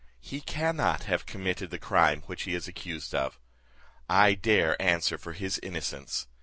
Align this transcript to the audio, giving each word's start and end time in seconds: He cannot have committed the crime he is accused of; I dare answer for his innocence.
He 0.19 0.41
cannot 0.41 1.03
have 1.03 1.27
committed 1.27 1.69
the 1.69 1.77
crime 1.77 2.23
he 2.35 2.55
is 2.55 2.67
accused 2.67 3.13
of; 3.13 3.39
I 4.09 4.33
dare 4.33 4.75
answer 4.81 5.19
for 5.19 5.33
his 5.33 5.59
innocence. 5.59 6.25